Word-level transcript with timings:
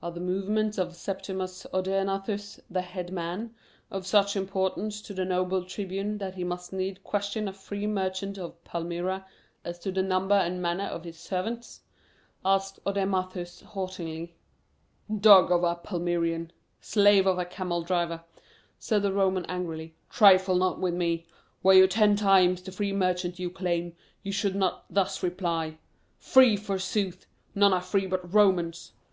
"Are 0.00 0.12
the 0.12 0.20
movements 0.20 0.78
of 0.78 0.94
Septimus 0.94 1.66
Odaenathus, 1.74 2.60
the 2.70 2.82
head 2.82 3.12
man, 3.12 3.52
of 3.90 4.06
such 4.06 4.36
importance 4.36 5.02
to 5.02 5.12
the 5.12 5.24
noble 5.24 5.64
tribune 5.64 6.18
that 6.18 6.36
he 6.36 6.44
must 6.44 6.72
needs 6.72 7.00
question 7.02 7.48
a 7.48 7.52
free 7.52 7.88
merchant 7.88 8.38
of 8.38 8.62
Palmyra 8.62 9.26
as 9.64 9.80
to 9.80 9.90
the 9.90 10.04
number 10.04 10.36
and 10.36 10.62
manner 10.62 10.84
of 10.84 11.02
his 11.02 11.18
servants?" 11.18 11.80
asked 12.44 12.78
Odaemathus 12.86 13.62
haughtily. 13.64 14.36
"Dog 15.12 15.50
of 15.50 15.64
a 15.64 15.74
Palmyrean; 15.74 16.52
slave 16.80 17.26
of 17.26 17.40
a 17.40 17.44
camel 17.44 17.82
driver," 17.82 18.22
said 18.78 19.02
the 19.02 19.12
Roman 19.12 19.44
angrily, 19.46 19.96
"trifle 20.08 20.54
not 20.54 20.78
with 20.78 20.94
me. 20.94 21.26
Were 21.64 21.74
you 21.74 21.88
ten 21.88 22.14
times 22.14 22.62
the 22.62 22.70
free 22.70 22.92
merchant 22.92 23.40
you 23.40 23.50
claim, 23.50 23.96
you 24.22 24.30
should 24.30 24.54
not 24.54 24.84
thus 24.88 25.24
reply. 25.24 25.78
Free, 26.20 26.56
forsooth! 26.56 27.26
None 27.56 27.72
are 27.72 27.82
free 27.82 28.06
but 28.06 28.32
Romans." 28.32 28.92